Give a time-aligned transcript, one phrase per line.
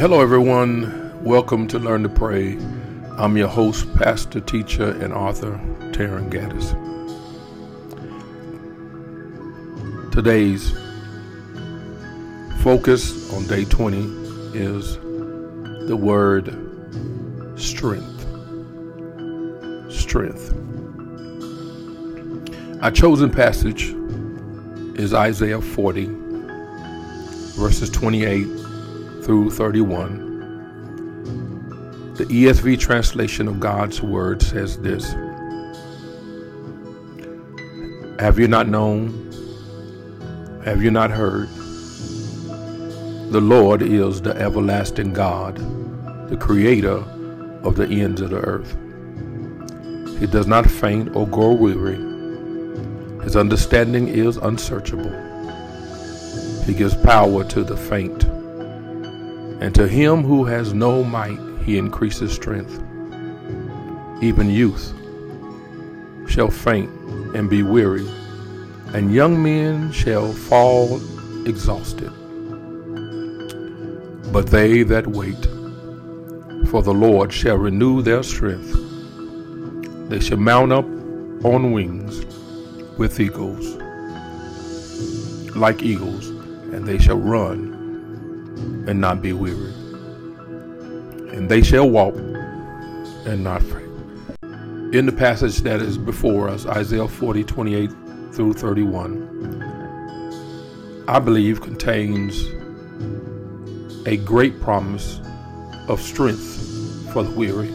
[0.00, 1.22] Hello, everyone.
[1.22, 2.56] Welcome to Learn to Pray.
[3.18, 5.60] I'm your host, pastor, teacher, and author,
[5.92, 6.72] Taryn Gaddis.
[10.10, 10.72] Today's
[12.62, 13.98] focus on day 20
[14.58, 14.96] is
[15.86, 16.46] the word
[17.60, 18.24] strength.
[19.92, 20.54] Strength.
[22.82, 23.94] Our chosen passage
[24.98, 26.06] is Isaiah 40,
[27.58, 28.59] verses 28
[29.30, 30.26] through 31.
[32.16, 35.12] The ESV translation of God's word says this
[38.18, 39.30] Have you not known?
[40.64, 41.48] Have you not heard?
[43.30, 45.58] The Lord is the everlasting God,
[46.28, 47.04] the creator
[47.62, 48.76] of the ends of the earth.
[50.18, 51.98] He does not faint or grow weary.
[53.22, 55.12] His understanding is unsearchable.
[56.64, 58.09] He gives power to the faint
[59.60, 62.82] and to him who has no might, he increases strength.
[64.22, 64.94] Even youth
[66.26, 66.90] shall faint
[67.34, 68.08] and be weary,
[68.94, 70.96] and young men shall fall
[71.46, 72.10] exhausted.
[74.32, 75.46] But they that wait
[76.70, 78.72] for the Lord shall renew their strength.
[80.08, 80.86] They shall mount up
[81.44, 82.24] on wings
[82.96, 83.76] with eagles,
[85.56, 86.28] like eagles,
[86.72, 87.69] and they shall run
[88.86, 89.72] and not be weary.
[91.34, 92.14] And they shall walk
[93.26, 93.86] and not faint.
[94.94, 97.90] In the passage that is before us, Isaiah 40, 28
[98.32, 102.46] through 31, I believe contains
[104.06, 105.20] a great promise
[105.88, 107.68] of strength for the weary.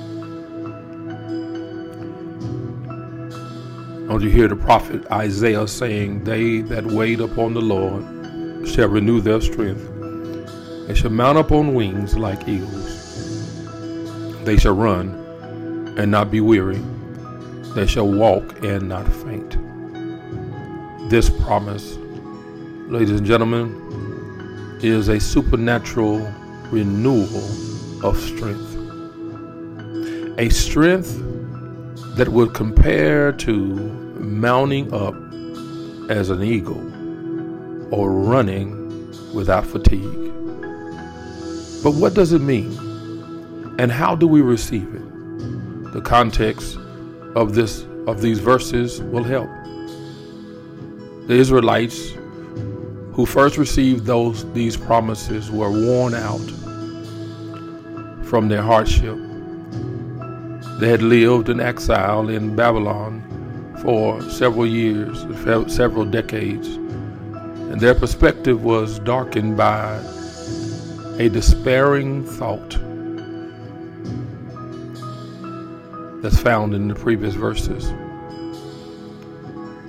[4.07, 9.19] Don't you hear the prophet Isaiah saying, They that wait upon the Lord shall renew
[9.19, 9.91] their strength.
[10.87, 13.63] They shall mount up on wings like eagles.
[14.43, 16.81] They shall run and not be weary.
[17.73, 19.57] They shall walk and not faint.
[21.09, 21.97] This promise,
[22.87, 26.31] ladies and gentlemen, is a supernatural
[26.69, 28.75] renewal of strength.
[30.37, 31.19] A strength
[32.15, 33.53] that would compare to
[34.19, 35.15] mounting up
[36.09, 36.81] as an eagle
[37.93, 40.24] or running without fatigue.
[41.85, 42.71] But what does it mean?
[43.77, 45.93] And how do we receive it?
[45.93, 46.79] The context
[47.35, 49.51] of this of these verses will help.
[51.27, 52.13] The Israelites
[53.13, 56.49] who first received those these promises were worn out
[58.25, 59.19] from their hardship.
[60.79, 63.21] They had lived in exile in Babylon
[63.83, 65.19] for several years,
[65.71, 66.67] several decades,
[67.69, 70.01] and their perspective was darkened by
[71.17, 72.71] a despairing thought
[76.21, 77.93] that's found in the previous verses.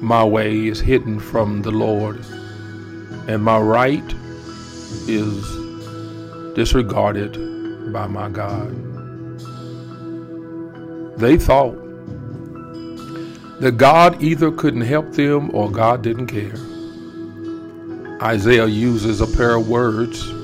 [0.00, 2.24] My way is hidden from the Lord,
[3.26, 4.14] and my right
[5.08, 5.42] is
[6.54, 8.70] disregarded by my God.
[11.18, 11.74] They thought
[13.58, 16.54] that God either couldn't help them or God didn't care.
[18.22, 20.35] Isaiah uses a pair of words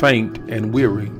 [0.00, 1.12] faint and weary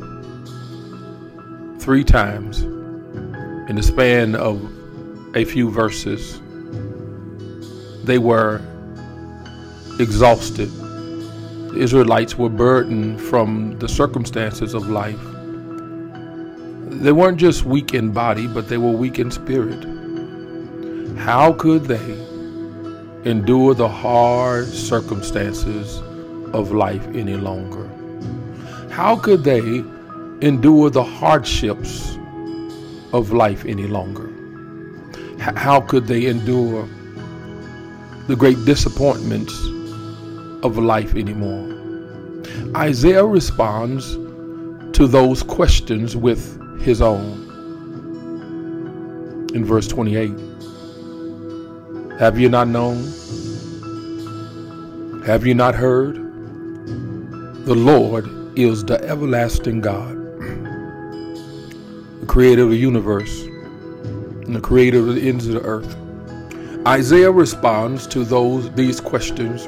[1.79, 4.57] three times in the span of
[5.37, 6.41] a few verses.
[8.05, 8.63] They were
[9.99, 10.71] exhausted.
[10.71, 15.21] The Israelites were burdened from the circumstances of life.
[17.03, 19.85] They weren't just weak in body, but they were weak in spirit.
[21.19, 22.13] How could they
[23.31, 25.99] endure the hard circumstances
[26.55, 27.91] of life any longer?
[28.91, 29.85] How could they
[30.43, 32.19] endure the hardships
[33.13, 34.29] of life any longer?
[35.39, 36.89] How could they endure
[38.27, 39.55] the great disappointments
[40.65, 41.69] of life anymore?
[42.77, 44.15] Isaiah responds
[44.97, 47.47] to those questions with his own.
[49.55, 50.31] In verse 28,
[52.19, 53.05] have you not known?
[55.25, 56.17] Have you not heard?
[57.65, 60.17] The Lord is the everlasting God,
[62.21, 65.97] the creator of the universe and the creator of the ends of the earth.
[66.87, 69.67] Isaiah responds to those these questions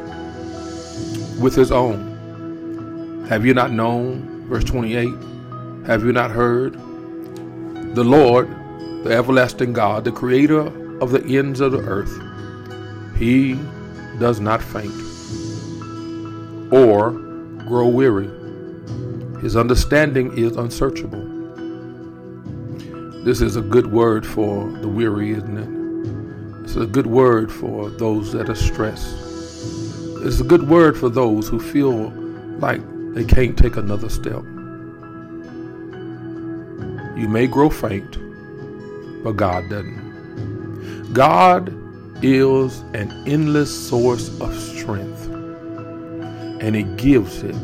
[1.40, 3.26] with his own.
[3.28, 4.46] Have you not known?
[4.48, 5.08] Verse 28.
[5.86, 6.74] Have you not heard?
[7.94, 8.48] The Lord,
[9.04, 10.60] the everlasting God, the creator
[11.00, 12.12] of the ends of the earth,
[13.16, 13.58] he
[14.18, 14.92] does not faint
[16.72, 17.10] or
[17.66, 18.30] grow weary.
[19.42, 21.24] His understanding is unsearchable.
[23.24, 26.62] This is a good word for the weary, isn't it?
[26.62, 29.16] It's a good word for those that are stressed.
[30.24, 32.10] It's a good word for those who feel
[32.60, 32.80] like
[33.14, 34.44] they can't take another step.
[37.16, 38.16] You may grow faint,
[39.24, 41.12] but God doesn't.
[41.12, 41.74] God
[42.24, 45.26] is an endless source of strength,
[46.62, 47.56] and He gives it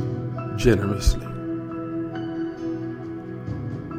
[0.56, 1.27] generously.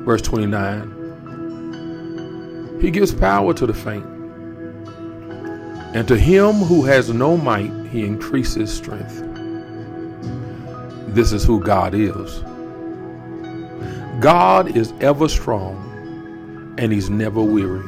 [0.09, 4.03] Verse 29 He gives power to the faint,
[5.93, 9.21] and to him who has no might, He increases strength.
[11.13, 12.39] This is who God is.
[14.19, 17.87] God is ever strong and he's never weary.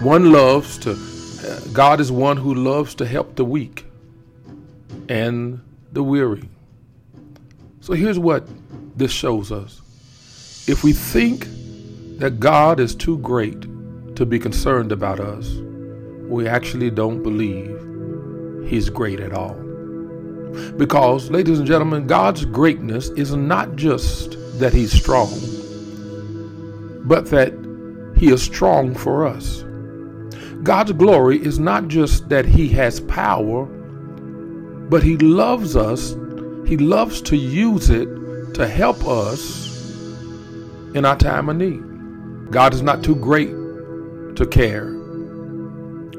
[0.00, 3.86] One loves to, uh, God is one who loves to help the weak
[5.08, 5.60] and
[5.92, 6.48] the weary.
[7.80, 8.48] So here's what
[8.96, 9.81] this shows us.
[10.68, 11.48] If we think
[12.18, 13.62] that God is too great
[14.14, 15.56] to be concerned about us,
[16.28, 17.68] we actually don't believe
[18.70, 19.54] he's great at all.
[20.76, 25.32] Because, ladies and gentlemen, God's greatness is not just that he's strong,
[27.06, 27.52] but that
[28.16, 29.64] he is strong for us.
[30.62, 36.14] God's glory is not just that he has power, but he loves us.
[36.68, 38.06] He loves to use it
[38.54, 39.61] to help us
[40.94, 41.82] in our time of need.
[42.50, 43.50] God is not too great
[44.36, 44.90] to care.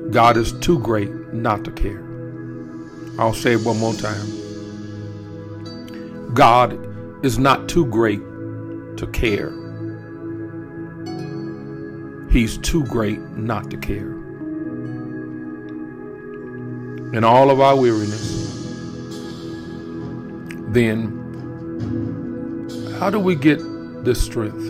[0.09, 2.03] God is too great not to care.
[3.19, 4.41] I'll say it one more time.
[6.33, 6.73] God
[7.23, 8.21] is not too great
[8.97, 9.51] to care.
[12.31, 14.11] He's too great not to care.
[17.13, 18.41] In all of our weariness,
[20.69, 21.19] then
[22.99, 23.59] how do we get
[24.03, 24.63] this strength?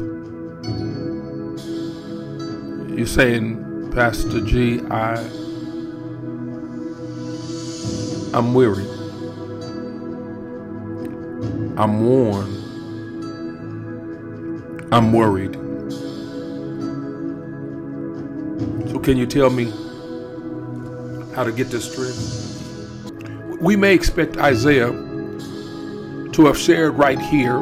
[2.97, 5.15] You're saying, Pastor G, I
[8.33, 8.87] I'm weary.
[11.77, 12.49] I'm worn.
[14.91, 15.53] I'm worried.
[18.89, 19.65] So, can you tell me
[21.35, 23.59] how to get this strength?
[23.61, 27.59] We may expect Isaiah to have shared right here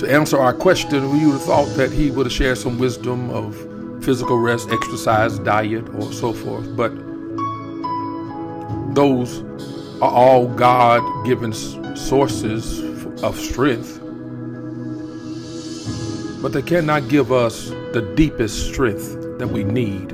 [0.00, 1.12] to answer our question.
[1.12, 3.54] We would have thought that he would have shared some wisdom of
[4.02, 6.74] physical rest, exercise, diet, or so forth.
[6.74, 6.94] But
[8.94, 9.42] those
[10.00, 12.80] are all God given sources
[13.22, 14.00] of strength.
[16.40, 20.12] But they cannot give us the deepest strength that we need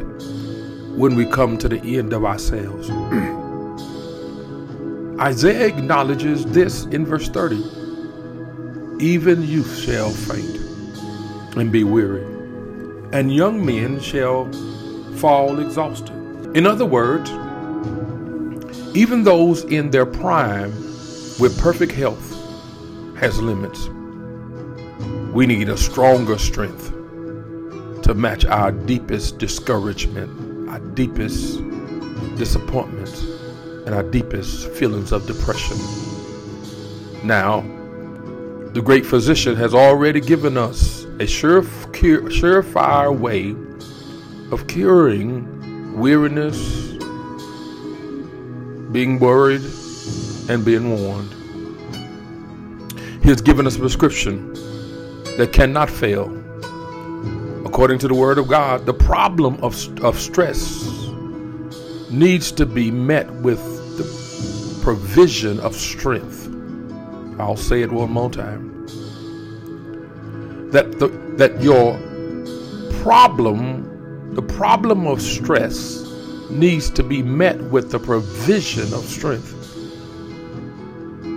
[0.98, 2.90] when we come to the end of ourselves.
[5.20, 7.75] Isaiah acknowledges this in verse 30
[8.98, 10.56] Even youth shall faint
[11.56, 12.24] and be weary,
[13.12, 14.50] and young men shall
[15.16, 16.16] fall exhausted.
[16.56, 17.30] In other words,
[18.96, 20.70] even those in their prime
[21.38, 22.32] with perfect health
[23.18, 23.90] has limits.
[25.34, 26.90] We need a stronger strength
[28.02, 31.58] to match our deepest discouragement, our deepest
[32.36, 33.14] disappointment,
[33.84, 35.76] and our deepest feelings of depression.
[37.22, 37.60] Now,
[38.76, 43.52] the great physician has already given us a sure, surefire way
[44.52, 46.58] of curing weariness,
[48.92, 49.62] being worried,
[50.50, 51.32] and being warned.
[53.22, 54.52] He has given us a prescription
[55.38, 56.26] that cannot fail.
[57.64, 60.86] According to the Word of God, the problem of, of stress
[62.10, 63.58] needs to be met with
[63.96, 66.52] the provision of strength.
[67.40, 68.65] I'll say it one more time.
[70.72, 71.98] That the, that your
[73.02, 76.04] problem, the problem of stress,
[76.50, 79.52] needs to be met with the provision of strength.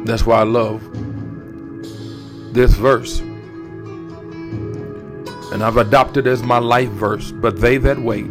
[0.06, 0.82] That's why I love
[2.54, 3.20] this verse.
[5.52, 8.28] And I've adopted as my life verse, but they that wait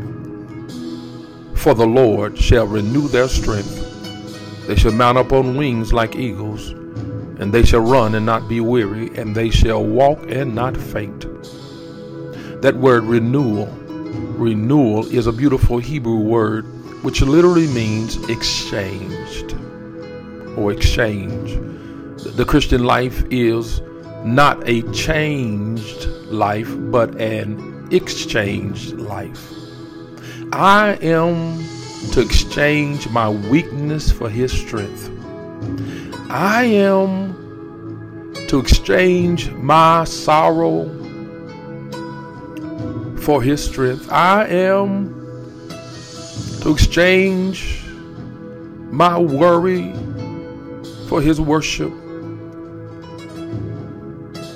[1.59, 4.67] for the Lord shall renew their strength.
[4.67, 6.73] They shall mount up on wings like eagles,
[7.39, 11.23] and they shall run and not be weary, and they shall walk and not faint.
[12.63, 13.67] That word renewal
[14.39, 16.65] renewal is a beautiful Hebrew word
[17.03, 19.55] which literally means exchanged
[20.57, 21.55] or exchange.
[22.23, 23.81] The Christian life is
[24.25, 29.53] not a changed life, but an exchanged life.
[30.53, 31.65] I am
[32.13, 35.09] to exchange my weakness for his strength.
[36.31, 40.85] I am to exchange my sorrow
[43.17, 44.13] for his strength.
[44.13, 45.15] I am
[46.61, 47.83] to exchange
[48.91, 49.95] my worry
[51.09, 51.93] for his worship.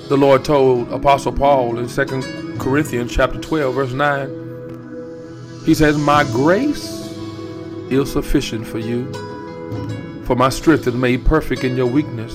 [0.09, 5.63] The Lord told Apostle Paul in 2 Corinthians chapter 12 verse 9.
[5.65, 7.09] He says, "My grace
[7.89, 9.11] is sufficient for you,
[10.33, 12.33] for my strength is made perfect in your weakness."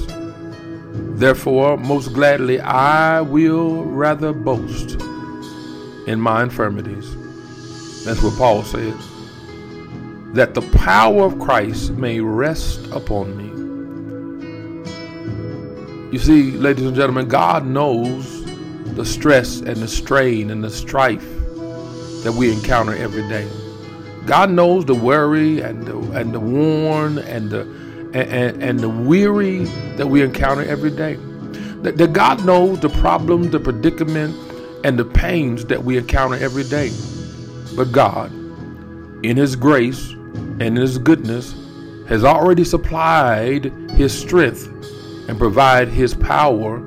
[1.15, 5.01] Therefore, most gladly, I will rather boast
[6.05, 7.07] in my infirmities.
[8.05, 8.93] That's what Paul said.
[10.35, 13.49] That the power of Christ may rest upon me.
[16.11, 18.45] You see, ladies and gentlemen, God knows
[18.93, 21.27] the stress and the strain and the strife
[22.23, 23.47] that we encounter every day.
[24.27, 27.86] God knows the worry and the, and the worn and the
[28.17, 31.15] and, and the weary that we encounter every day.
[31.81, 34.35] That, that God knows the problem, the predicament,
[34.83, 36.91] and the pains that we encounter every day.
[37.75, 38.31] But God,
[39.23, 41.55] in His grace and in His goodness,
[42.07, 44.67] has already supplied His strength
[45.27, 46.79] and provide His power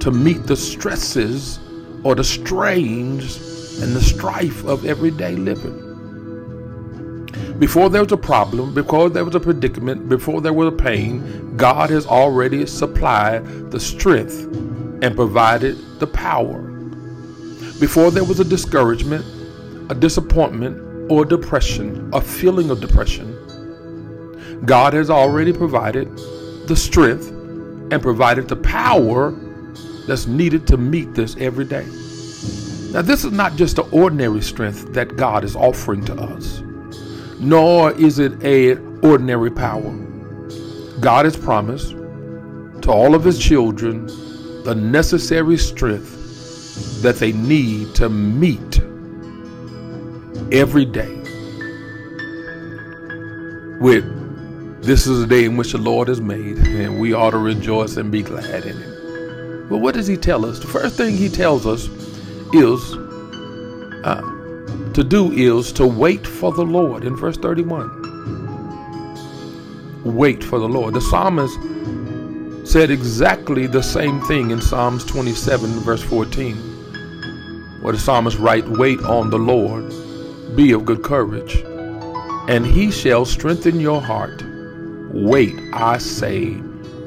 [0.00, 1.58] to meet the stresses
[2.04, 5.85] or the strains and the strife of everyday living.
[7.58, 11.56] Before there was a problem, before there was a predicament, before there was a pain,
[11.56, 14.42] God has already supplied the strength
[15.02, 16.60] and provided the power.
[17.80, 19.24] Before there was a discouragement,
[19.90, 23.32] a disappointment, or depression, a feeling of depression,
[24.66, 26.14] God has already provided
[26.68, 29.30] the strength and provided the power
[30.06, 31.86] that's needed to meet this every day.
[32.92, 36.62] Now, this is not just the ordinary strength that God is offering to us
[37.40, 39.94] nor is it a ordinary power.
[41.00, 44.06] God has promised to all of his children
[44.64, 48.80] the necessary strength that they need to meet
[50.52, 51.16] every day
[53.80, 54.16] with
[54.82, 57.96] this is a day in which the Lord has made, and we ought to rejoice
[57.96, 59.68] and be glad in it.
[59.68, 60.60] But what does he tell us?
[60.60, 61.88] The first thing he tells us
[62.54, 62.96] is
[64.04, 64.22] uh,
[64.96, 67.90] to do is to wait for the Lord in verse 31.
[70.06, 70.94] Wait for the Lord.
[70.94, 71.58] The psalmist
[72.66, 76.56] said exactly the same thing in Psalms 27, verse 14,
[77.82, 79.92] where the psalmist writes, Wait on the Lord,
[80.56, 81.56] be of good courage,
[82.48, 84.42] and he shall strengthen your heart.
[85.10, 86.54] Wait, I say,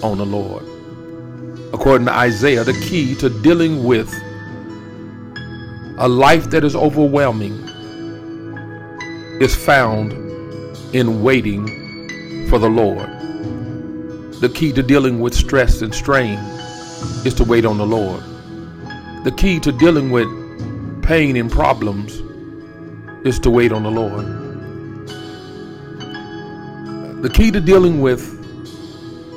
[0.03, 0.63] on the Lord.
[1.73, 4.13] According to Isaiah, the key to dealing with
[5.97, 7.68] a life that is overwhelming
[9.39, 10.11] is found
[10.93, 13.09] in waiting for the Lord.
[14.41, 16.37] The key to dealing with stress and strain
[17.25, 18.21] is to wait on the Lord.
[19.23, 20.27] The key to dealing with
[21.01, 22.21] pain and problems
[23.25, 24.25] is to wait on the Lord.
[27.21, 28.35] The key to dealing with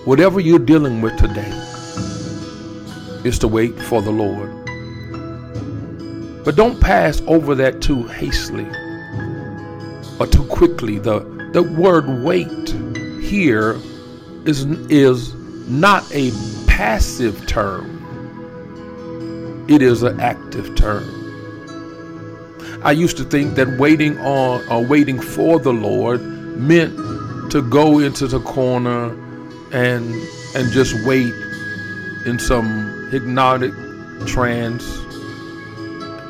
[0.05, 1.51] whatever you're dealing with today
[3.25, 4.51] is to wait for the Lord.
[6.45, 8.67] But don't pass over that too hastily
[10.23, 10.99] or too quickly.
[10.99, 11.21] The,
[11.53, 12.69] the word wait
[13.21, 13.77] here
[14.45, 15.35] is, is
[15.69, 16.31] not a
[16.67, 17.89] passive term,
[19.69, 21.19] it is an active term.
[22.85, 26.97] I used to think that waiting on or waiting for the Lord meant
[27.53, 29.11] to go into the corner
[29.73, 30.15] and
[30.55, 31.33] and just wait
[32.27, 33.73] in some hypnotic
[34.27, 34.85] trance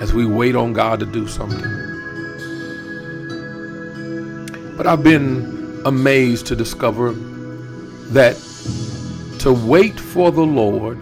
[0.00, 1.81] as we wait on God to do something.
[4.76, 7.12] But I've been amazed to discover
[8.12, 8.36] that
[9.40, 10.98] to wait for the Lord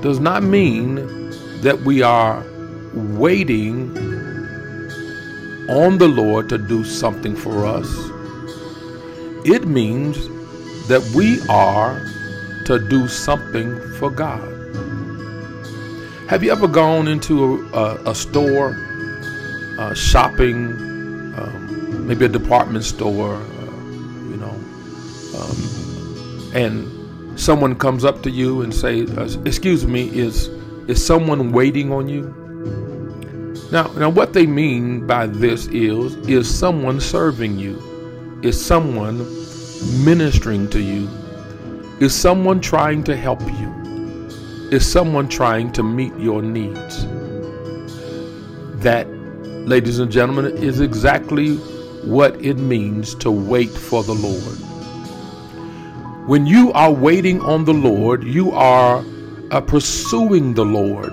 [0.00, 1.30] does not mean
[1.60, 2.44] that we are
[2.94, 3.96] waiting
[5.68, 7.88] on the Lord to do something for us.
[9.44, 10.16] It means
[10.88, 12.02] that we are
[12.64, 14.48] to do something for God.
[16.28, 18.76] Have you ever gone into a, a, a store
[19.78, 20.89] uh, shopping
[21.90, 23.82] maybe a department store, uh,
[24.30, 24.54] you know,
[25.38, 30.48] um, and someone comes up to you and say, uh, "Excuse me, is
[30.88, 32.34] is someone waiting on you?"
[33.72, 37.78] Now, now, what they mean by this is is someone serving you,
[38.42, 39.18] is someone
[40.04, 41.08] ministering to you,
[42.00, 43.70] is someone trying to help you,
[44.72, 47.06] is someone trying to meet your needs.
[48.82, 49.06] That,
[49.68, 51.60] ladies and gentlemen, is exactly
[52.04, 54.56] what it means to wait for the Lord.
[56.28, 59.04] When you are waiting on the Lord, you are
[59.50, 61.10] uh, pursuing the Lord.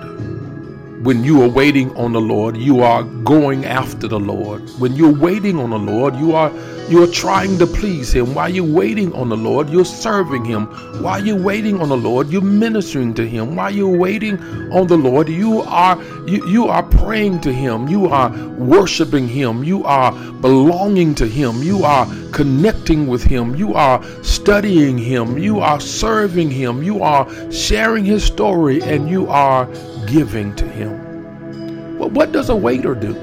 [1.04, 4.62] When you are waiting on the Lord, you are going after the Lord.
[4.78, 6.50] When you're waiting on the Lord, you are
[6.90, 8.34] you're trying to please Him.
[8.34, 10.66] While you're waiting on the Lord, you're serving Him.
[11.02, 13.56] While you're waiting on the Lord, you're ministering to Him.
[13.56, 14.38] While you're waiting
[14.72, 17.88] on the Lord, you are you, you are praying to Him.
[17.88, 19.64] You are worshiping Him.
[19.64, 21.62] You are belonging to Him.
[21.62, 23.54] You are connecting with Him.
[23.56, 25.38] You are studying Him.
[25.38, 26.82] You are serving Him.
[26.82, 29.66] You are sharing His story, and you are
[30.06, 31.98] giving to Him.
[31.98, 33.14] Well, what does a waiter do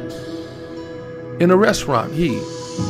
[1.40, 2.14] in a restaurant?
[2.14, 2.40] He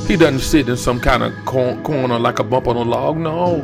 [0.08, 3.18] he doesn't sit in some kind of corner like a bump on a log.
[3.18, 3.62] No.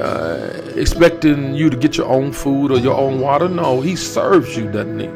[0.00, 3.48] Uh, expecting you to get your own food or your own water.
[3.48, 5.06] No, he serves you, doesn't he?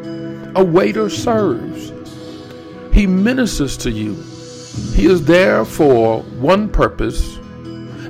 [0.54, 1.92] A waiter serves.
[2.92, 4.14] He ministers to you.
[4.94, 7.36] He is there for one purpose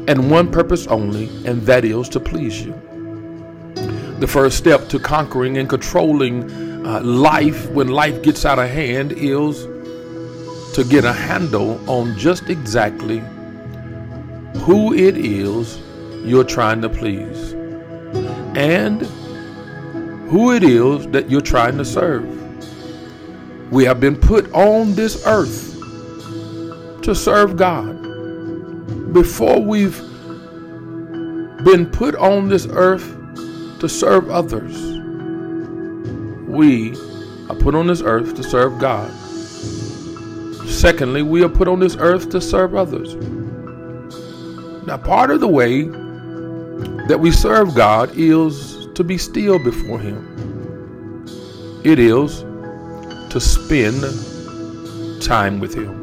[0.09, 2.73] and one purpose only, and that is to please you.
[4.21, 6.51] The first step to conquering and controlling
[6.87, 9.67] uh, life when life gets out of hand is
[10.79, 13.19] to get a handle on just exactly
[14.61, 15.81] who it is
[16.25, 17.53] you're trying to please
[18.55, 19.03] and
[20.31, 22.25] who it is that you're trying to serve.
[23.73, 25.75] We have been put on this earth
[27.03, 28.01] to serve God.
[29.13, 29.99] Before we've
[31.65, 33.17] been put on this earth
[33.81, 34.81] to serve others,
[36.47, 36.93] we
[37.51, 39.13] are put on this earth to serve God.
[40.69, 43.15] Secondly, we are put on this earth to serve others.
[44.87, 45.83] Now, part of the way
[47.09, 51.27] that we serve God is to be still before Him,
[51.85, 52.41] it is
[53.31, 54.03] to spend
[55.23, 55.99] time with Him.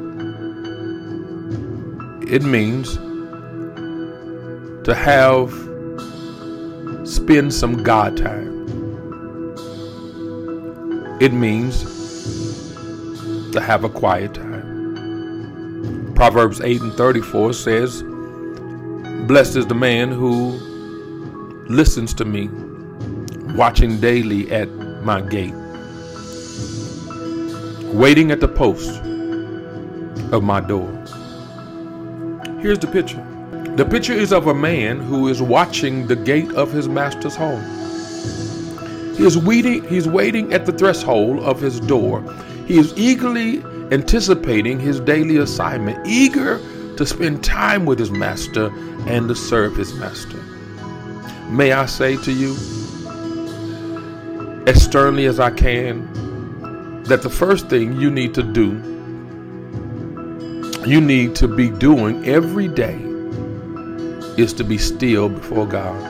[2.27, 2.95] It means
[4.85, 5.51] to have
[7.07, 8.65] spend some God time.
[11.21, 11.83] It means
[13.51, 14.54] to have a quiet time.
[16.15, 18.01] Proverbs 8 and 34 says,
[19.27, 20.51] Blessed is the man who
[21.67, 22.47] listens to me,
[23.53, 24.71] watching daily at
[25.03, 25.53] my gate,
[27.93, 29.01] waiting at the post
[30.31, 30.89] of my door.
[32.61, 33.21] Here's the picture.
[33.75, 37.61] The picture is of a man who is watching the gate of his master's home.
[39.15, 42.23] He is waiting, he's waiting at the threshold of his door.
[42.65, 46.59] He is eagerly anticipating his daily assignment, eager
[46.97, 48.71] to spend time with his master
[49.07, 50.41] and to serve his master.
[51.49, 52.55] May I say to you,
[54.67, 58.81] as sternly as I can, that the first thing you need to do,
[60.87, 62.95] you need to be doing every day,
[64.37, 66.01] is to be still before God,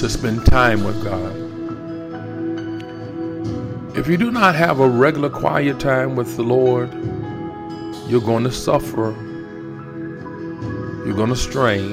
[0.00, 1.41] to spend time with God.
[3.94, 6.90] If you do not have a regular quiet time with the Lord,
[8.08, 9.14] you're going to suffer.
[11.04, 11.90] You're going to strain.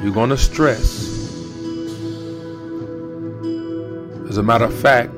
[0.00, 1.08] You're going to stress.
[4.28, 5.12] As a matter of fact,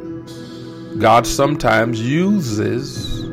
[0.99, 3.27] God sometimes uses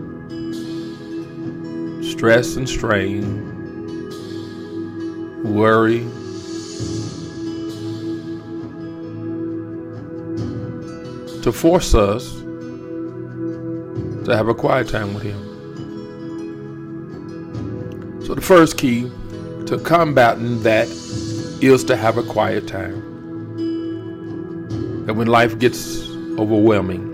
[2.12, 3.46] stress and strain,
[5.46, 6.06] worry,
[11.44, 12.42] to force us
[14.26, 15.46] to have a quiet time with Him.
[18.26, 19.10] So, the first key
[19.66, 20.88] to combating that
[21.62, 23.06] is to have a quiet time.
[25.06, 27.08] That when life gets overwhelming,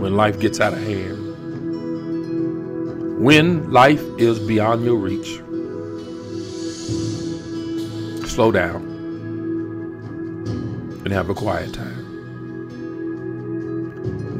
[0.00, 1.18] when life gets out of hand,
[3.22, 5.40] when life is beyond your reach,
[8.28, 8.82] slow down
[11.04, 12.01] and have a quiet time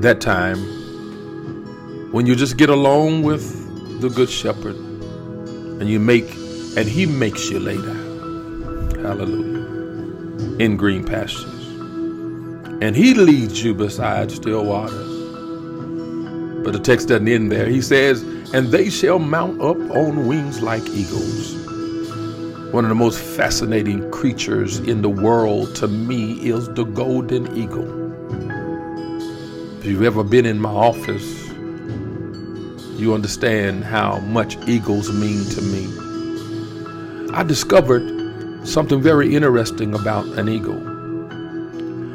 [0.03, 0.59] that time
[2.11, 6.29] when you just get along with the good shepherd and you make
[6.77, 8.91] and he makes you lay down.
[9.01, 10.57] Hallelujah.
[10.59, 11.69] In green pastures.
[12.83, 15.09] And he leads you beside still waters.
[16.65, 17.69] But the text doesn't end there.
[17.69, 21.55] He says and they shall mount up on wings like eagles.
[22.73, 28.02] One of the most fascinating creatures in the world to me is the golden eagle
[29.83, 31.49] if you've ever been in my office,
[33.01, 35.89] you understand how much eagles mean to me.
[37.35, 40.79] I discovered something very interesting about an eagle.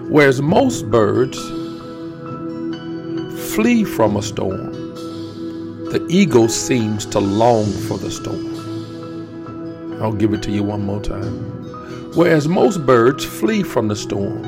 [0.08, 1.38] Whereas most birds
[3.53, 4.71] flee from a storm,
[5.91, 10.01] the eagle seems to long for the storm.
[10.01, 12.13] I'll give it to you one more time.
[12.15, 14.46] Whereas most birds flee from the storm,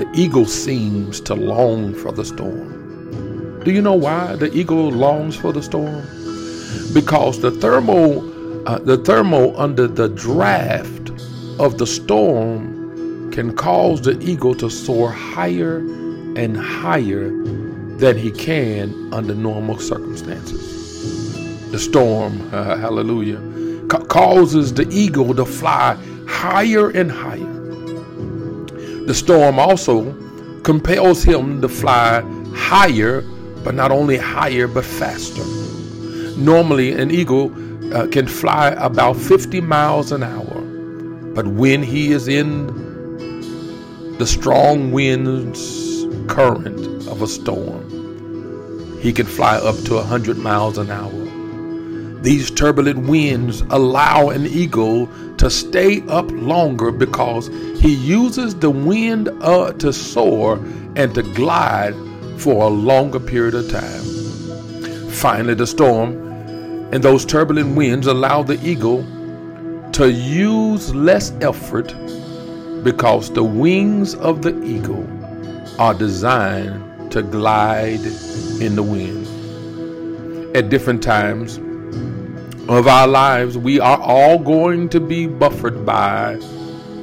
[0.00, 3.60] the eagle seems to long for the storm.
[3.64, 6.02] Do you know why the eagle longs for the storm?
[6.94, 11.10] Because the thermal, uh, the thermal under the draft
[11.58, 15.80] of the storm can cause the eagle to soar higher
[16.34, 17.28] and higher
[17.98, 21.70] than he can under normal circumstances.
[21.72, 23.38] The storm, uh, hallelujah,
[23.88, 27.59] ca- causes the eagle to fly higher and higher.
[29.10, 30.14] The storm also
[30.62, 32.22] compels him to fly
[32.54, 33.22] higher,
[33.64, 35.42] but not only higher, but faster.
[36.38, 37.50] Normally, an eagle
[37.92, 40.60] uh, can fly about 50 miles an hour,
[41.34, 42.68] but when he is in
[44.18, 47.82] the strong winds current of a storm,
[49.00, 51.29] he can fly up to 100 miles an hour.
[52.22, 57.48] These turbulent winds allow an eagle to stay up longer because
[57.80, 60.56] he uses the wind uh, to soar
[60.96, 61.94] and to glide
[62.36, 65.10] for a longer period of time.
[65.10, 66.12] Finally, the storm
[66.92, 69.02] and those turbulent winds allow the eagle
[69.92, 71.94] to use less effort
[72.84, 75.08] because the wings of the eagle
[75.78, 78.04] are designed to glide
[78.60, 79.26] in the wind.
[80.54, 81.58] At different times,
[82.68, 86.38] of our lives, we are all going to be buffered by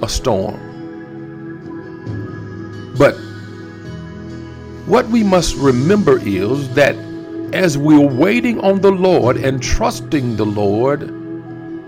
[0.02, 0.56] a storm.
[2.98, 3.16] But
[4.88, 6.96] what we must remember is that
[7.54, 11.02] as we're waiting on the Lord and trusting the Lord,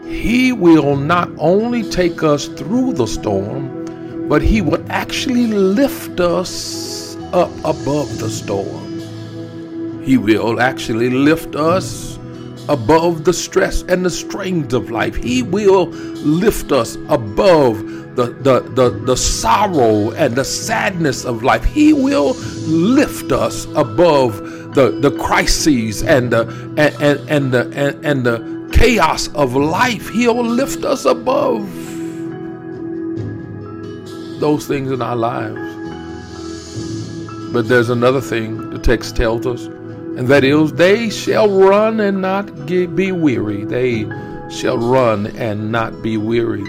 [0.05, 7.15] He will not only take us through the storm, but He will actually lift us
[7.31, 10.03] up above the storm.
[10.03, 12.18] He will actually lift us
[12.69, 15.15] above the stress and the strains of life.
[15.15, 17.79] He will lift us above
[18.15, 21.65] the, the, the, the sorrow and the sadness of life.
[21.65, 22.35] He will
[22.67, 24.37] lift us above
[24.75, 30.09] the, the crises and the and, and, and the and, and the chaos of life.
[30.09, 31.67] He'll lift us above
[34.39, 35.59] those things in our lives.
[37.51, 39.67] But there's another thing the text tells us
[40.17, 43.65] and that is, they shall run and not be weary.
[43.65, 44.03] They
[44.49, 46.63] shall run and not be weary.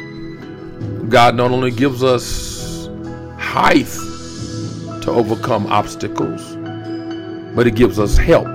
[1.09, 2.89] God not only gives us
[3.39, 3.89] height
[5.03, 6.57] to overcome obstacles,
[7.57, 8.47] but He gives us help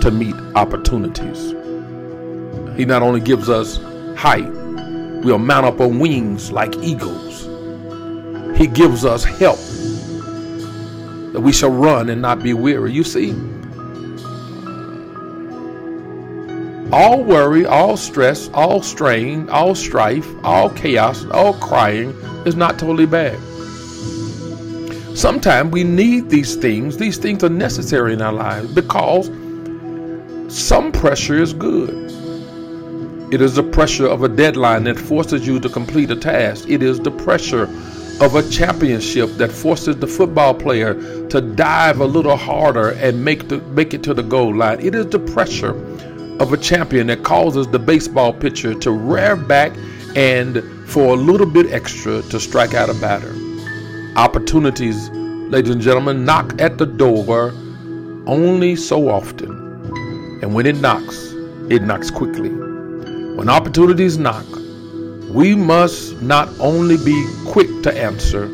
[0.00, 1.54] to meet opportunities.
[2.76, 3.78] He not only gives us
[4.16, 4.48] height,
[5.22, 7.46] we'll mount up on wings like eagles.
[8.56, 9.58] He gives us help
[11.32, 12.92] that we shall run and not be weary.
[12.92, 13.34] You see,
[16.92, 22.10] all worry, all stress, all strain, all strife, all chaos, all crying
[22.46, 23.38] is not totally bad.
[25.16, 26.96] Sometimes we need these things.
[26.96, 29.26] These things are necessary in our lives because
[30.48, 31.90] some pressure is good.
[33.30, 36.66] It is the pressure of a deadline that forces you to complete a task.
[36.68, 37.64] It is the pressure
[38.20, 40.94] of a championship that forces the football player
[41.28, 44.80] to dive a little harder and make the make it to the goal line.
[44.80, 45.72] It is the pressure
[46.40, 49.72] of a champion that causes the baseball pitcher to rear back
[50.16, 53.34] and for a little bit extra to strike out a batter.
[54.16, 57.52] Opportunities, ladies and gentlemen, knock at the door
[58.26, 59.50] only so often.
[60.42, 61.32] And when it knocks,
[61.70, 62.50] it knocks quickly.
[62.50, 64.46] When opportunities knock,
[65.30, 68.46] we must not only be quick to answer,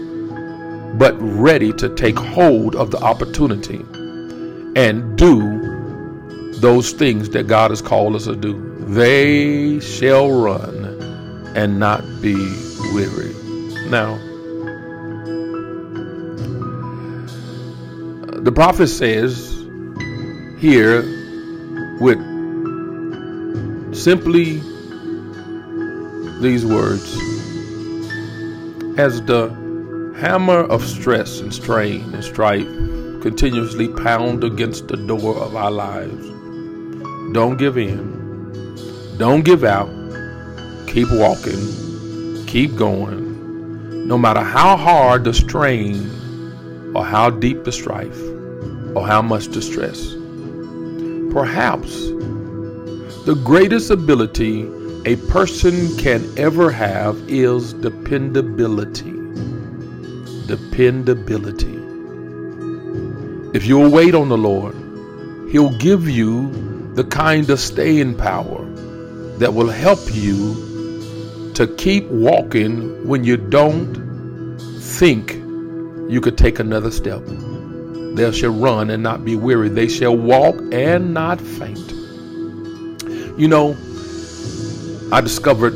[0.98, 3.84] but ready to take hold of the opportunity
[4.76, 5.53] and do
[6.64, 8.54] those things that God has called us to do.
[8.86, 12.36] They shall run and not be
[12.94, 13.34] weary.
[13.90, 14.16] Now,
[18.40, 19.46] the prophet says
[20.58, 21.02] here
[22.00, 22.18] with
[23.94, 24.54] simply
[26.40, 27.12] these words
[28.98, 29.50] as the
[30.16, 32.66] hammer of stress and strain and strife
[33.20, 36.33] continuously pound against the door of our lives
[37.34, 39.18] don't give in.
[39.18, 39.90] Don't give out.
[40.86, 42.46] Keep walking.
[42.46, 44.06] Keep going.
[44.06, 45.96] No matter how hard the strain,
[46.94, 48.20] or how deep the strife,
[48.94, 50.14] or how much the stress.
[51.32, 52.06] Perhaps
[53.26, 54.68] the greatest ability
[55.04, 59.10] a person can ever have is dependability.
[60.46, 61.80] Dependability.
[63.52, 64.76] If you'll wait on the Lord,
[65.50, 68.64] He'll give you the kind of staying power
[69.38, 73.96] that will help you to keep walking when you don't
[74.80, 75.32] think
[76.08, 77.20] you could take another step.
[78.14, 79.68] They shall run and not be weary.
[79.68, 81.90] They shall walk and not faint.
[83.36, 83.76] You know,
[85.10, 85.72] I discovered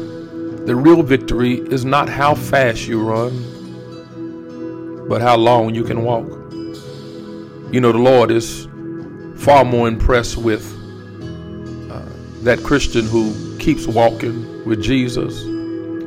[0.66, 6.28] the real victory is not how fast you run, but how long you can walk.
[7.72, 8.68] You know, the Lord is
[9.36, 10.77] far more impressed with
[12.48, 15.42] that Christian who keeps walking with Jesus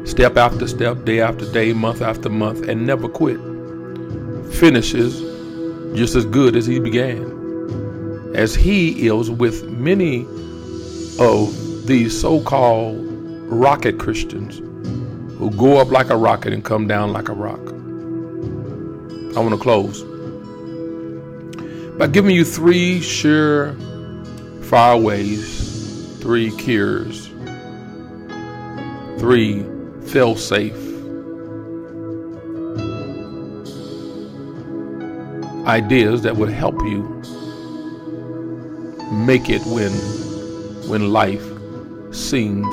[0.10, 3.38] step after step, day after day, month after month, and never quit.
[4.56, 5.22] Finishes
[5.96, 8.32] just as good as he began.
[8.34, 10.26] As he is with many
[11.20, 12.98] of these so called
[13.48, 14.58] rocket Christians
[15.38, 17.60] who go up like a rocket and come down like a rock.
[19.38, 20.02] I want to close
[22.00, 23.76] by giving you three sure
[24.64, 25.61] fire ways,
[26.22, 27.28] three cures,
[29.20, 29.66] three
[30.08, 30.76] fail safe
[35.68, 37.04] ideas that would help you
[39.12, 39.92] make it when
[40.90, 41.46] when life
[42.14, 42.68] seems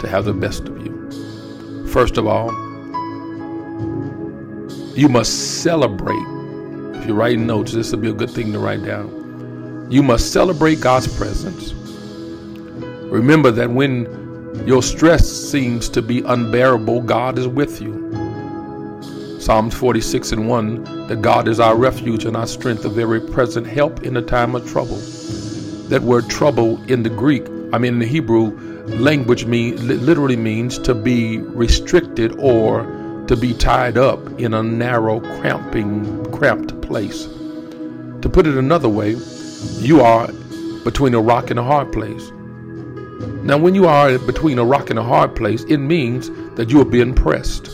[0.00, 1.86] to have the best of you.
[1.88, 2.50] First of all,
[4.96, 6.26] you must celebrate.
[6.96, 9.88] If you're writing notes, this would be a good thing to write down.
[9.90, 11.74] You must celebrate God's presence.
[13.12, 17.92] Remember that when your stress seems to be unbearable, God is with you.
[19.38, 23.66] Psalms 46 and 1 that God is our refuge and our strength, a very present
[23.66, 24.96] help in the time of trouble.
[25.90, 30.78] That word trouble in the Greek, I mean in the Hebrew language, mean, literally means
[30.78, 32.84] to be restricted or
[33.28, 37.26] to be tied up in a narrow, cramping, cramped place.
[37.26, 39.16] To put it another way,
[39.80, 40.32] you are
[40.82, 42.32] between a rock and a hard place.
[43.42, 46.80] Now, when you are between a rock and a hard place, it means that you
[46.80, 47.64] are being pressed,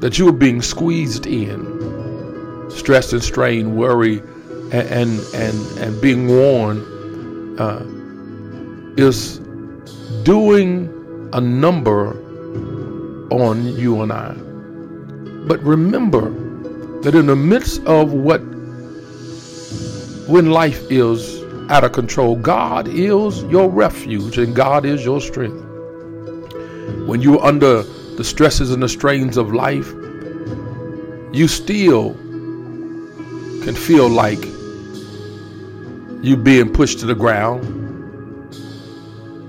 [0.00, 2.70] that you are being squeezed in.
[2.70, 4.18] Stress and strain, worry,
[4.72, 7.84] and and and, and being worn uh,
[8.96, 9.38] is
[10.24, 10.88] doing
[11.32, 12.10] a number
[13.30, 14.34] on you and I.
[15.46, 16.30] But remember
[17.02, 18.40] that in the midst of what
[20.28, 21.35] when life is
[21.68, 22.36] out of control.
[22.36, 25.64] God is your refuge and God is your strength.
[27.06, 29.92] When you're under the stresses and the strains of life,
[31.32, 32.14] you still
[33.62, 34.44] can feel like
[36.22, 37.72] you're being pushed to the ground.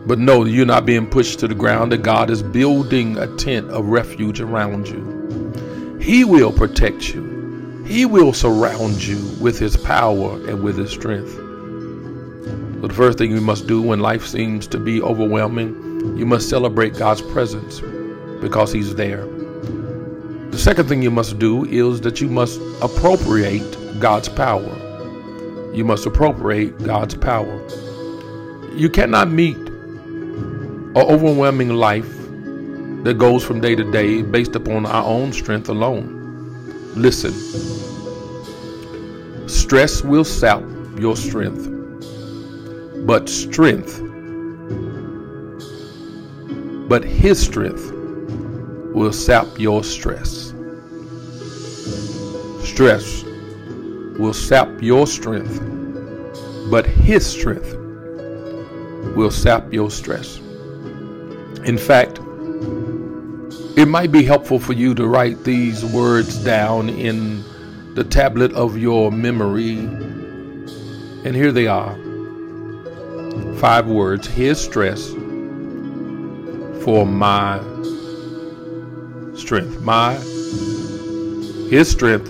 [0.08, 3.70] But no, you're not being pushed to the ground, that God is building a tent
[3.70, 5.98] of refuge around you.
[6.02, 7.84] He will protect you.
[7.86, 11.38] He will surround you with his power and with his strength.
[12.80, 16.48] So the first thing you must do when life seems to be overwhelming, you must
[16.48, 17.82] celebrate God's presence
[18.40, 19.26] because He's there.
[20.52, 25.72] The second thing you must do is that you must appropriate God's power.
[25.74, 27.68] You must appropriate God's power.
[28.76, 32.16] You cannot meet an overwhelming life
[33.06, 36.94] that goes from day to day based upon our own strength alone.
[36.96, 37.34] Listen,
[39.50, 40.62] stress will sap
[41.00, 41.77] your strength
[43.06, 44.02] but strength.
[46.90, 47.92] But His strength
[48.94, 50.54] will sap your stress.
[52.64, 53.24] Stress
[54.18, 55.62] will sap your strength,
[56.72, 57.76] but His strength
[59.16, 60.38] will sap your stress.
[61.66, 62.20] In fact,
[63.78, 67.44] it might be helpful for you to write these words down in
[67.94, 69.78] the tablet of your memory.
[71.26, 71.96] And here they are
[73.58, 75.10] five words his stress
[76.84, 77.58] for my
[79.36, 79.82] strength.
[79.82, 80.14] My
[81.72, 82.28] his strength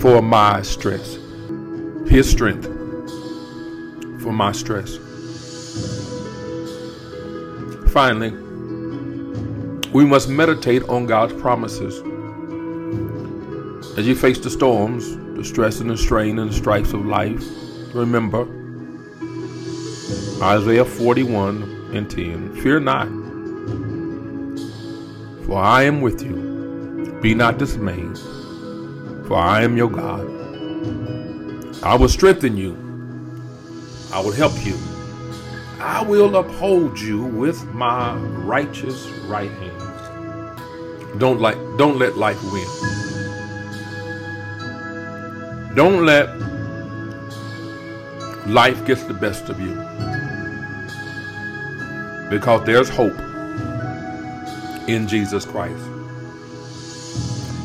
[0.00, 1.18] for my stress.
[2.08, 2.64] His strength
[4.22, 4.96] for my stress.
[7.92, 8.30] Finally
[9.92, 12.00] we must meditate on God's promises.
[13.98, 17.44] As you face the storms the stress and the strain and the stripes of life
[17.94, 18.55] remember
[20.42, 22.56] Isaiah 41 and 10.
[22.56, 23.08] Fear not,
[25.46, 27.18] for I am with you.
[27.22, 28.18] Be not dismayed,
[29.26, 30.26] for I am your God.
[31.82, 32.74] I will strengthen you.
[34.12, 34.76] I will help you.
[35.80, 41.18] I will uphold you with my righteous right hand.
[41.18, 42.66] Don't like don't let life win.
[45.74, 46.28] Don't let
[48.46, 49.74] life gets the best of you
[52.30, 53.16] because there's hope.
[54.88, 55.82] in Jesus Christ.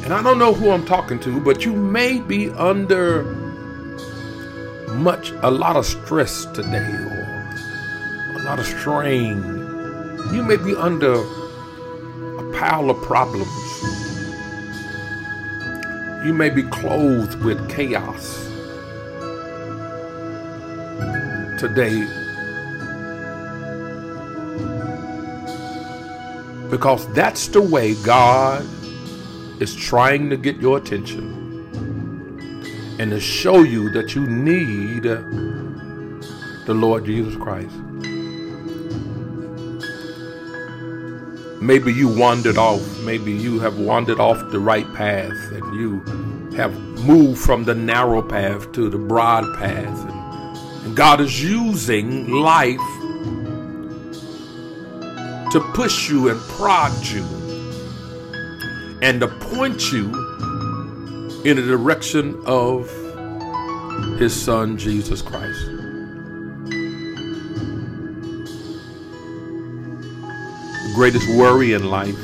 [0.04, 3.24] And I don't know who I'm talking to, but you may be under
[4.89, 7.56] much, a lot of stress today or
[8.36, 9.43] a lot of strain.
[10.34, 13.47] You may be under a pile of problems.
[16.26, 18.50] You may be clothed with chaos
[21.60, 22.08] today
[26.71, 28.65] because that's the way God
[29.62, 31.38] is trying to get your attention
[32.97, 37.75] and to show you that you need the Lord Jesus Christ.
[41.62, 45.99] Maybe you wandered off, maybe you have wandered off the right path and you
[46.55, 46.73] have
[47.05, 50.10] moved from the narrow path to the broad path.
[50.86, 52.79] And, God is using life
[55.51, 57.23] to push you and prod you
[59.01, 60.05] and to point you
[61.43, 62.89] in the direction of
[64.17, 65.65] his son Jesus Christ.
[70.85, 72.21] The greatest worry in life,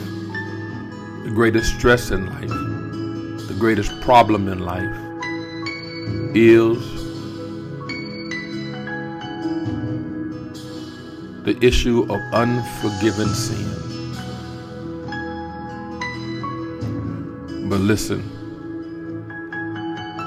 [1.23, 2.49] the greatest stress in life,
[3.47, 4.95] the greatest problem in life
[6.35, 6.96] is
[11.47, 13.69] the issue of unforgiven sin.
[17.69, 18.21] But listen,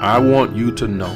[0.01, 1.13] I want you to know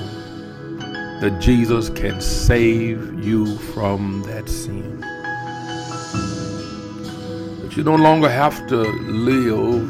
[1.22, 5.00] that Jesus can save you from that sin.
[7.62, 9.90] That you no longer have to live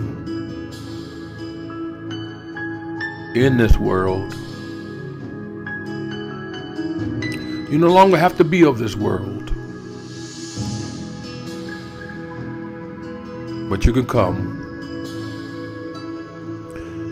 [3.35, 4.33] in this world.
[7.69, 9.34] You no longer have to be of this world.
[13.75, 14.37] But you can come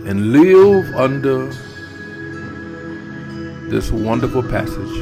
[0.08, 1.48] and live under
[3.70, 4.98] this wonderful passage.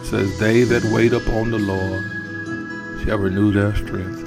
[0.00, 2.02] It says, They that wait upon the Lord
[3.04, 4.26] shall renew their strength,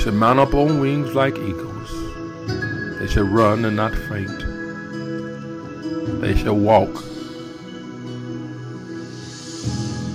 [0.00, 1.90] shall mount up on wings like eagles.
[2.98, 4.40] They shall run and not faint.
[6.22, 7.04] They shall walk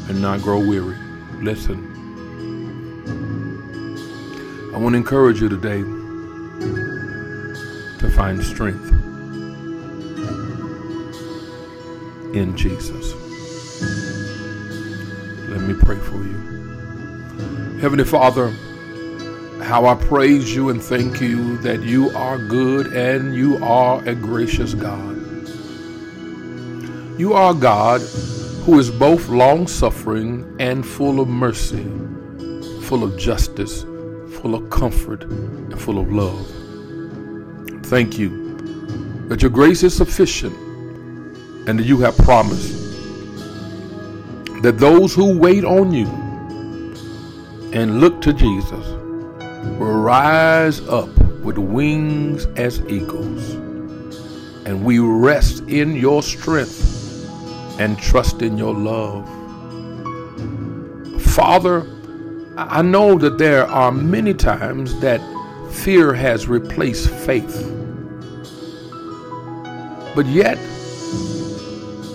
[0.10, 0.98] and not grow weary.
[1.40, 1.81] Listen.
[4.82, 5.82] Want to encourage you today
[8.00, 8.92] to find strength
[12.34, 13.14] in Jesus.
[15.50, 17.78] Let me pray for you.
[17.80, 18.50] Heavenly Father,
[19.64, 24.16] how I praise you and thank you that you are good and you are a
[24.16, 25.16] gracious God.
[27.20, 28.02] You are God
[28.66, 31.84] who is both long suffering and full of mercy,
[32.82, 33.86] full of justice
[34.42, 36.48] full of comfort and full of love.
[37.86, 38.58] Thank you
[39.28, 40.56] that your grace is sufficient
[41.68, 42.74] and that you have promised
[44.64, 46.08] that those who wait on you
[47.72, 48.86] and look to Jesus
[49.80, 51.10] will rise up
[51.44, 53.54] with wings as eagles.
[54.66, 57.30] And we rest in your strength
[57.80, 59.28] and trust in your love.
[61.22, 62.01] Father,
[62.58, 65.22] I know that there are many times that
[65.72, 67.66] fear has replaced faith.
[70.14, 70.58] But yet,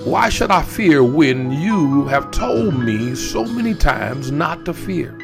[0.04, 5.16] why should I fear when you have told me so many times not to fear?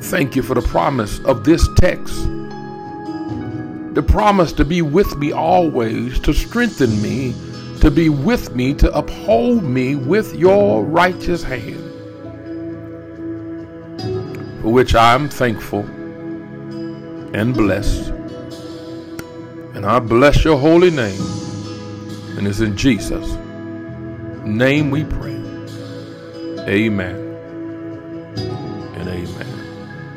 [0.00, 2.14] Thank you for the promise of this text.
[3.94, 7.34] The promise to be with me always, to strengthen me,
[7.80, 11.91] to be with me, to uphold me with your righteous hand
[14.62, 15.84] for which I am thankful
[17.34, 18.10] and blessed.
[19.74, 21.20] And I bless your holy name.
[22.38, 23.36] And it's in Jesus'
[24.44, 25.36] name we pray.
[26.68, 27.18] Amen.